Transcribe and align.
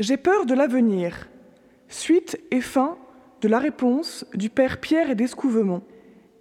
J'ai 0.00 0.16
peur 0.16 0.46
de 0.46 0.54
l'avenir. 0.54 1.28
Suite 1.88 2.40
et 2.50 2.62
fin 2.62 2.96
de 3.42 3.48
la 3.48 3.58
réponse 3.58 4.24
du 4.32 4.48
père 4.48 4.80
Pierre 4.80 5.10
et 5.10 5.14
d'Escouvemont, 5.14 5.82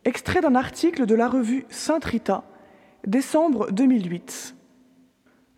extrait 0.06 0.40
d'un 0.40 0.56
article 0.56 1.06
de 1.06 1.14
la 1.14 1.28
revue 1.28 1.66
Sainte 1.68 2.06
Rita, 2.06 2.46
décembre 3.06 3.70
2008. 3.72 4.56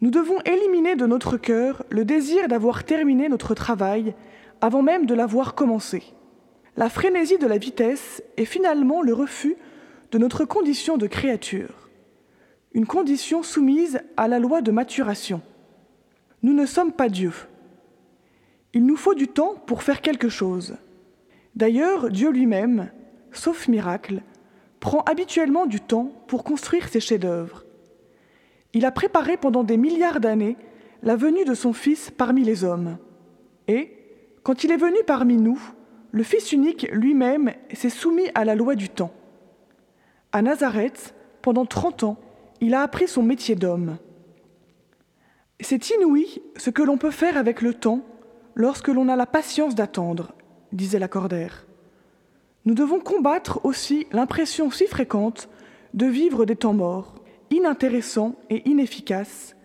Nous 0.01 0.09
devons 0.09 0.41
éliminer 0.45 0.95
de 0.95 1.05
notre 1.05 1.37
cœur 1.37 1.83
le 1.91 2.04
désir 2.04 2.47
d'avoir 2.47 2.86
terminé 2.86 3.29
notre 3.29 3.54
travail 3.54 4.15
avant 4.61 4.82
même 4.82 5.05
de 5.05 5.13
l'avoir 5.13 5.54
commencé. 5.54 6.02
La 6.77 6.89
frénésie 6.89 7.38
de 7.38 7.46
la 7.46 7.60
vitesse 7.60 8.24
est 8.36 8.46
finalement 8.46 9.04
le 9.04 9.13
refus 9.13 9.57
de 10.10 10.18
notre 10.18 10.43
condition 10.43 10.97
de 10.97 11.05
créature, 11.05 11.88
une 12.74 12.88
condition 12.88 13.43
soumise 13.43 14.02
à 14.18 14.27
la 14.27 14.39
loi 14.39 14.63
de 14.63 14.71
maturation. 14.71 15.43
Nous 16.41 16.54
ne 16.54 16.65
sommes 16.65 16.93
pas 16.93 17.07
Dieu. 17.07 17.32
Il 18.74 18.86
nous 18.86 18.96
faut 18.96 19.14
du 19.14 19.28
temps 19.28 19.56
pour 19.66 19.84
faire 19.84 20.02
quelque 20.02 20.30
chose. 20.30 20.78
D'ailleurs, 21.56 22.10
Dieu 22.10 22.32
lui-même, 22.32 22.92
sauf 23.32 23.68
miracle, 23.68 24.21
prend 24.80 25.02
habituellement 25.02 25.66
du 25.66 25.82
temps 25.82 26.11
pour 26.28 26.44
construire 26.44 26.88
ses 26.88 27.00
chefs-d'œuvre. 27.00 27.66
Il 28.74 28.86
a 28.86 28.92
préparé 28.92 29.38
pendant 29.38 29.64
des 29.64 29.78
milliards 29.78 30.21
d'années 30.21 30.57
la 31.04 31.16
venue 31.16 31.44
de 31.44 31.54
son 31.54 31.74
Fils 31.74 32.11
parmi 32.11 32.44
les 32.44 32.64
hommes. 32.64 32.97
Et, 33.67 33.97
quand 34.44 34.64
il 34.64 34.72
est 34.72 34.78
venu 34.78 34.97
parmi 35.06 35.36
nous, 35.36 35.59
le 36.11 36.23
Fils 36.23 36.52
unique 36.52 36.88
lui-même 36.91 37.53
s'est 37.73 37.89
soumis 37.89 38.30
à 38.35 38.45
la 38.45 38.56
loi 38.56 38.75
du 38.75 38.89
temps. 38.89 39.11
À 40.31 40.41
Nazareth, 40.41 41.13
pendant 41.41 41.66
trente 41.66 42.03
ans, 42.03 42.17
il 42.61 42.73
a 42.73 42.81
appris 42.81 43.08
son 43.08 43.23
métier 43.23 43.56
d'homme. 43.56 43.97
C'est 45.59 45.89
inouï 45.89 46.41
ce 46.56 46.69
que 46.69 46.81
l'on 46.81 46.97
peut 46.97 47.11
faire 47.11 47.38
avec 47.38 47.61
le 47.61 47.73
temps 47.73 48.03
lorsque 48.55 48.89
l'on 48.89 49.09
a 49.09 49.16
la 49.16 49.25
patience 49.25 49.75
d'attendre, 49.75 50.33
disait 50.71 50.99
Lacordaire. 50.99 51.66
Nous 52.66 52.75
devons 52.75 52.99
combattre 52.99 53.59
aussi 53.63 54.07
l'impression 54.11 54.69
si 54.69 54.85
fréquente 54.85 55.49
de 55.94 56.05
vivre 56.05 56.45
des 56.45 56.55
temps 56.55 56.73
morts, 56.73 57.16
inintéressants 57.49 58.35
et 58.49 58.67
inefficaces, 58.69 59.55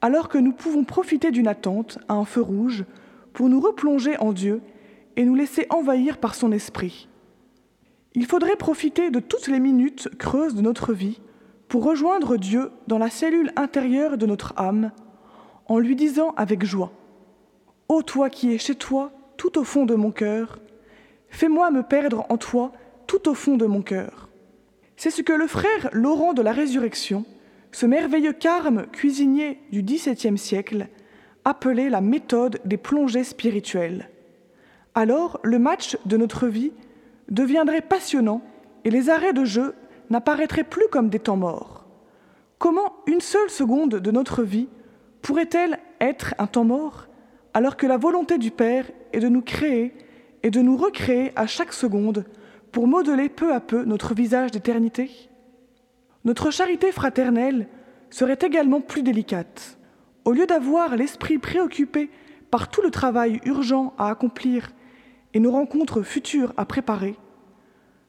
alors 0.00 0.28
que 0.28 0.38
nous 0.38 0.52
pouvons 0.52 0.84
profiter 0.84 1.30
d'une 1.30 1.46
attente 1.46 1.98
à 2.08 2.14
un 2.14 2.24
feu 2.24 2.42
rouge 2.42 2.84
pour 3.32 3.48
nous 3.48 3.60
replonger 3.60 4.18
en 4.18 4.32
Dieu 4.32 4.60
et 5.16 5.24
nous 5.24 5.34
laisser 5.34 5.66
envahir 5.70 6.18
par 6.18 6.34
son 6.34 6.52
esprit. 6.52 7.08
Il 8.14 8.26
faudrait 8.26 8.56
profiter 8.56 9.10
de 9.10 9.20
toutes 9.20 9.46
les 9.46 9.60
minutes 9.60 10.08
creuses 10.18 10.54
de 10.54 10.60
notre 10.60 10.92
vie 10.92 11.20
pour 11.68 11.84
rejoindre 11.84 12.36
Dieu 12.36 12.70
dans 12.88 12.98
la 12.98 13.08
cellule 13.08 13.52
intérieure 13.56 14.18
de 14.18 14.26
notre 14.26 14.52
âme, 14.58 14.90
en 15.66 15.78
lui 15.78 15.96
disant 15.96 16.34
avec 16.36 16.64
joie 16.64 16.92
Ô 17.92 18.02
toi 18.02 18.30
qui 18.30 18.54
es 18.54 18.56
chez 18.56 18.74
toi, 18.74 19.12
tout 19.36 19.58
au 19.58 19.64
fond 19.64 19.84
de 19.84 19.94
mon 19.94 20.12
cœur, 20.12 20.60
fais-moi 21.28 21.70
me 21.70 21.82
perdre 21.82 22.24
en 22.30 22.38
toi, 22.38 22.72
tout 23.06 23.28
au 23.28 23.34
fond 23.34 23.58
de 23.58 23.66
mon 23.66 23.82
cœur. 23.82 24.30
C'est 24.96 25.10
ce 25.10 25.20
que 25.20 25.34
le 25.34 25.46
frère 25.46 25.90
Laurent 25.92 26.32
de 26.32 26.40
la 26.40 26.52
Résurrection, 26.52 27.26
ce 27.70 27.84
merveilleux 27.84 28.32
carme 28.32 28.86
cuisinier 28.86 29.58
du 29.72 29.82
XVIIe 29.82 30.38
siècle, 30.38 30.88
appelait 31.44 31.90
la 31.90 32.00
méthode 32.00 32.62
des 32.64 32.78
plongées 32.78 33.24
spirituelles. 33.24 34.08
Alors 34.94 35.38
le 35.42 35.58
match 35.58 35.98
de 36.06 36.16
notre 36.16 36.46
vie 36.46 36.72
deviendrait 37.28 37.82
passionnant 37.82 38.40
et 38.86 38.90
les 38.90 39.10
arrêts 39.10 39.34
de 39.34 39.44
jeu 39.44 39.74
n'apparaîtraient 40.08 40.64
plus 40.64 40.88
comme 40.90 41.10
des 41.10 41.20
temps 41.20 41.36
morts. 41.36 41.84
Comment 42.58 42.94
une 43.06 43.20
seule 43.20 43.50
seconde 43.50 43.96
de 43.96 44.10
notre 44.10 44.42
vie 44.42 44.70
pourrait-elle 45.20 45.78
être 46.00 46.34
un 46.38 46.46
temps 46.46 46.64
mort? 46.64 47.08
Alors 47.54 47.76
que 47.76 47.86
la 47.86 47.96
volonté 47.96 48.38
du 48.38 48.50
Père 48.50 48.90
est 49.12 49.20
de 49.20 49.28
nous 49.28 49.42
créer 49.42 49.92
et 50.42 50.50
de 50.50 50.60
nous 50.60 50.76
recréer 50.76 51.32
à 51.36 51.46
chaque 51.46 51.72
seconde 51.72 52.24
pour 52.72 52.86
modeler 52.86 53.28
peu 53.28 53.54
à 53.54 53.60
peu 53.60 53.84
notre 53.84 54.14
visage 54.14 54.50
d'éternité 54.50 55.10
Notre 56.24 56.50
charité 56.50 56.92
fraternelle 56.92 57.68
serait 58.10 58.38
également 58.40 58.80
plus 58.80 59.02
délicate. 59.02 59.78
Au 60.24 60.32
lieu 60.32 60.46
d'avoir 60.46 60.96
l'esprit 60.96 61.38
préoccupé 61.38 62.10
par 62.50 62.68
tout 62.68 62.82
le 62.82 62.90
travail 62.90 63.40
urgent 63.44 63.94
à 63.98 64.10
accomplir 64.10 64.72
et 65.34 65.40
nos 65.40 65.50
rencontres 65.50 66.02
futures 66.02 66.52
à 66.56 66.64
préparer, 66.64 67.16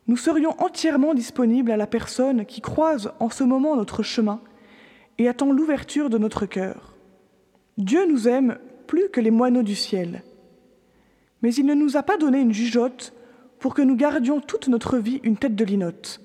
nous 0.07 0.17
serions 0.17 0.61
entièrement 0.61 1.13
disponibles 1.13 1.71
à 1.71 1.77
la 1.77 1.87
personne 1.87 2.45
qui 2.45 2.59
croise 2.59 3.13
en 3.19 3.29
ce 3.29 3.43
moment 3.43 3.75
notre 3.75 4.03
chemin 4.03 4.41
et 5.17 5.29
attend 5.29 5.51
l'ouverture 5.51 6.09
de 6.09 6.17
notre 6.17 6.45
cœur. 6.45 6.95
Dieu 7.77 8.05
nous 8.05 8.27
aime 8.27 8.57
plus 8.85 9.09
que 9.09 9.21
les 9.21 9.31
moineaux 9.31 9.63
du 9.63 9.75
ciel, 9.75 10.23
mais 11.41 11.53
il 11.53 11.65
ne 11.65 11.73
nous 11.73 11.97
a 11.97 12.03
pas 12.03 12.17
donné 12.17 12.39
une 12.39 12.53
jugeote 12.53 13.13
pour 13.59 13.73
que 13.73 13.81
nous 13.81 13.95
gardions 13.95 14.39
toute 14.39 14.67
notre 14.67 14.97
vie 14.97 15.19
une 15.23 15.37
tête 15.37 15.55
de 15.55 15.65
linotte. 15.65 16.21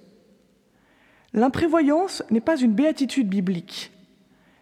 L'imprévoyance 1.35 2.23
n'est 2.31 2.41
pas 2.41 2.57
une 2.57 2.73
béatitude 2.73 3.29
biblique. 3.29 3.93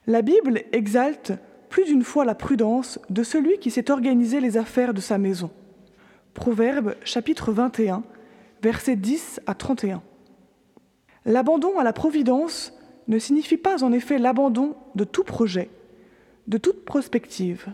La 0.06 0.22
Bible 0.22 0.62
exalte 0.72 1.32
plus 1.68 1.84
d'une 1.84 2.02
fois 2.02 2.24
la 2.24 2.34
prudence 2.34 2.98
de 3.10 3.22
celui 3.22 3.58
qui 3.58 3.70
sait 3.70 3.90
organiser 3.90 4.40
les 4.40 4.56
affaires 4.56 4.94
de 4.94 5.00
sa 5.00 5.18
maison. 5.18 5.50
Proverbe 6.34 6.94
chapitre 7.04 7.52
21, 7.52 8.02
versets 8.62 8.96
10 8.96 9.40
à 9.46 9.54
31. 9.54 10.02
L'abandon 11.24 11.78
à 11.78 11.84
la 11.84 11.92
providence 11.92 12.72
ne 13.08 13.18
signifie 13.18 13.56
pas 13.56 13.84
en 13.84 13.92
effet 13.92 14.18
l'abandon 14.18 14.76
de 14.94 15.04
tout 15.04 15.24
projet, 15.24 15.70
de 16.46 16.58
toute 16.58 16.84
prospective. 16.84 17.68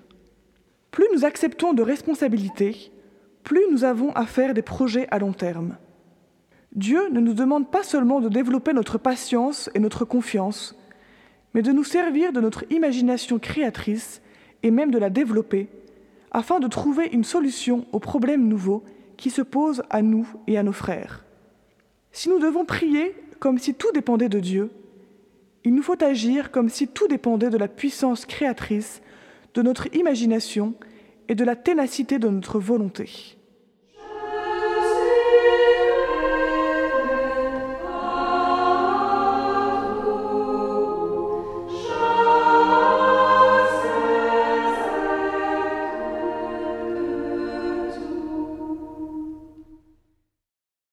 Plus 0.93 1.07
nous 1.13 1.25
acceptons 1.25 1.73
de 1.73 1.83
responsabilités, 1.83 2.93
plus 3.43 3.63
nous 3.71 3.83
avons 3.83 4.13
à 4.13 4.27
faire 4.27 4.55
des 4.55 4.63
projets 4.63 5.09
à 5.11 5.19
long 5.19 5.33
terme. 5.33 5.79
Dieu 6.75 7.09
ne 7.11 7.19
nous 7.19 7.35
demande 7.35 7.71
pas 7.71 7.83
seulement 7.83 8.21
de 8.21 8.29
développer 8.29 8.75
notre 8.75 8.99
patience 8.99 9.71
et 9.75 9.79
notre 9.79 10.05
confiance, 10.05 10.79
mais 11.55 11.63
de 11.63 11.73
nous 11.73 11.83
servir 11.83 12.33
de 12.33 12.41
notre 12.41 12.65
imagination 12.71 13.39
créatrice 13.39 14.21
et 14.63 14.71
même 14.71 14.91
de 14.91 14.99
la 14.99 15.11
développer 15.11 15.69
afin 16.31 16.61
de 16.61 16.69
trouver 16.69 17.09
une 17.13 17.25
solution 17.25 17.87
aux 17.93 17.99
problèmes 17.99 18.47
nouveaux 18.47 18.85
qui 19.17 19.31
se 19.31 19.43
posent 19.43 19.83
à 19.89 20.03
nous 20.03 20.29
et 20.47 20.59
à 20.59 20.63
nos 20.63 20.73
frères. 20.73 21.25
Si 22.11 22.29
nous 22.29 22.39
devons 22.39 22.67
prier 22.67 23.15
comme 23.39 23.59
si 23.59 23.75
tout 23.75 23.93
dépendait 23.93 24.29
de 24.29 24.41
Dieu, 24.41 24.71
il 25.65 25.75
nous 25.75 25.83
faut 25.83 26.03
agir 26.03 26.51
comme 26.51 26.69
si 26.69 26.87
tout 26.87 27.09
dépendait 27.09 27.51
de 27.51 27.57
la 27.57 27.69
puissance 27.69 28.27
créatrice, 28.27 29.01
de 29.55 29.63
notre 29.63 29.95
imagination 29.95 30.75
et 31.29 31.35
de 31.35 31.45
la 31.45 31.57
ténacité 31.57 32.19
de 32.19 32.29
notre 32.29 32.59
volonté. 32.59 33.37